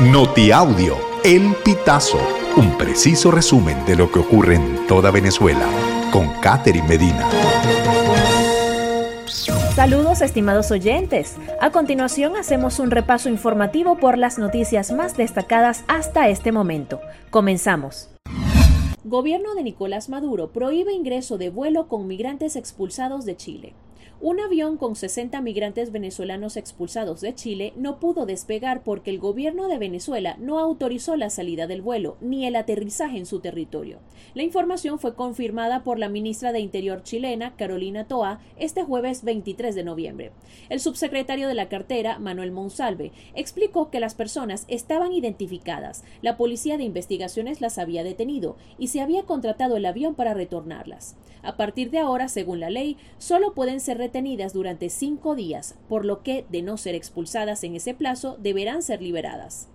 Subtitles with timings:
[0.00, 0.94] Notiaudio,
[1.24, 2.18] El Pitazo,
[2.58, 5.66] un preciso resumen de lo que ocurre en toda Venezuela,
[6.12, 7.26] con Catherine Medina.
[9.74, 11.36] Saludos estimados oyentes.
[11.62, 17.00] A continuación hacemos un repaso informativo por las noticias más destacadas hasta este momento.
[17.30, 18.10] Comenzamos.
[19.02, 23.72] Gobierno de Nicolás Maduro prohíbe ingreso de vuelo con migrantes expulsados de Chile.
[24.20, 29.68] Un avión con 60 migrantes venezolanos expulsados de Chile no pudo despegar porque el gobierno
[29.68, 33.98] de Venezuela no autorizó la salida del vuelo ni el aterrizaje en su territorio.
[34.34, 39.74] La información fue confirmada por la ministra de Interior chilena, Carolina Toa, este jueves 23
[39.74, 40.32] de noviembre.
[40.68, 46.78] El subsecretario de la cartera, Manuel Monsalve, explicó que las personas estaban identificadas, la policía
[46.78, 51.16] de investigaciones las había detenido y se había contratado el avión para retornarlas.
[51.42, 56.04] A partir de ahora, según la ley, solo pueden ser retenidas durante cinco días, por
[56.04, 59.68] lo que, de no ser expulsadas en ese plazo, deberán ser liberadas.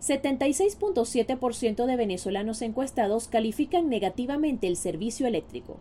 [0.00, 5.78] 76.7% de venezolanos encuestados califican negativamente el servicio eléctrico.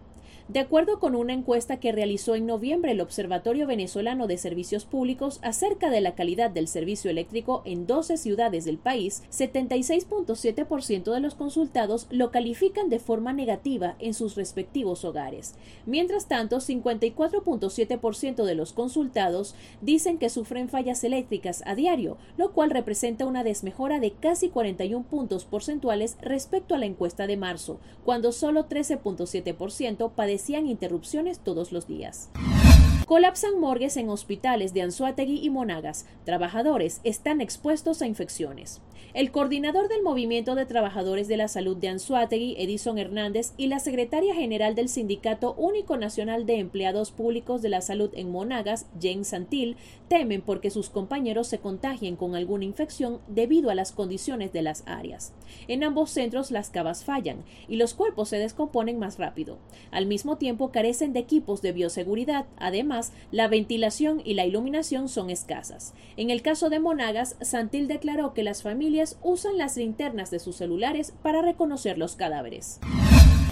[0.47, 5.39] De acuerdo con una encuesta que realizó en noviembre el Observatorio Venezolano de Servicios Públicos
[5.41, 11.33] acerca de la calidad del servicio eléctrico en 12 ciudades del país, 76.7% de los
[11.33, 15.55] consultados lo califican de forma negativa en sus respectivos hogares.
[15.87, 22.69] Mientras tanto, 54.7% de los consultados dicen que sufren fallas eléctricas a diario, lo cual
[22.69, 28.31] representa una desmejora de casi 41 puntos porcentuales respecto a la encuesta de marzo, cuando
[28.31, 30.34] solo 13.7% padecen
[30.67, 32.29] interrupciones todos los días.
[33.05, 36.07] Colapsan morgues en hospitales de Anzuategui y Monagas.
[36.23, 38.81] Trabajadores están expuestos a infecciones.
[39.13, 43.79] El coordinador del Movimiento de Trabajadores de la Salud de Anzuategui, Edison Hernández, y la
[43.79, 49.23] secretaria general del Sindicato Único Nacional de Empleados Públicos de la Salud en Monagas, Jane
[49.23, 54.61] Santil, temen porque sus compañeros se contagien con alguna infección debido a las condiciones de
[54.61, 55.33] las áreas.
[55.67, 59.57] En ambos centros las cavas fallan y los cuerpos se descomponen más rápido.
[59.91, 65.29] Al mismo tiempo carecen de equipos de bioseguridad, además la ventilación y la iluminación son
[65.29, 65.93] escasas.
[66.17, 68.84] En el caso de Monagas, Santil declaró que las familias
[69.21, 72.79] usan las linternas de sus celulares para reconocer los cadáveres.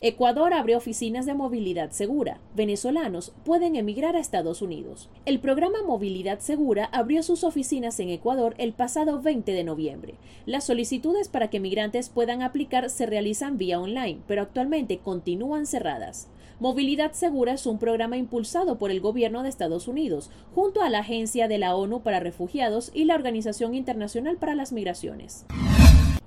[0.05, 2.41] Ecuador abre oficinas de movilidad segura.
[2.57, 5.07] Venezolanos pueden emigrar a Estados Unidos.
[5.25, 10.15] El programa Movilidad Segura abrió sus oficinas en Ecuador el pasado 20 de noviembre.
[10.45, 16.27] Las solicitudes para que migrantes puedan aplicar se realizan vía online, pero actualmente continúan cerradas.
[16.59, 20.99] Movilidad Segura es un programa impulsado por el gobierno de Estados Unidos, junto a la
[20.99, 25.45] Agencia de la ONU para Refugiados y la Organización Internacional para las Migraciones.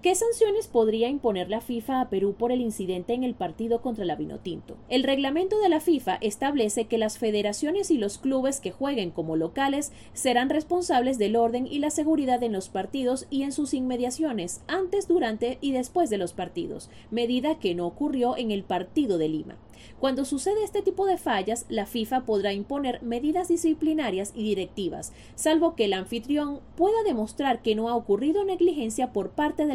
[0.02, 4.04] ¿Qué sanciones podría imponer la FIFA a Perú por el incidente en el partido contra
[4.04, 4.76] la Vinotinto?
[4.88, 9.36] El reglamento de la FIFA establece que las federaciones y los clubes que jueguen como
[9.36, 14.60] locales serán responsables del orden y la seguridad en los partidos y en sus inmediaciones,
[14.68, 19.28] antes, durante y después de los partidos, medida que no ocurrió en el partido de
[19.28, 19.56] Lima.
[19.98, 25.74] Cuando sucede este tipo de fallas, la FIFA podrá imponer medidas disciplinarias y directivas, salvo
[25.74, 29.74] que el anfitrión pueda demostrar que no ha ocurrido negligencia por parte de